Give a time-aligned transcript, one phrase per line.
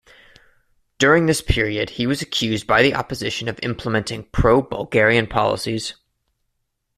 [0.97, 5.93] During this period, he was accused by the opposition of implementing pro-Bulgarian policies.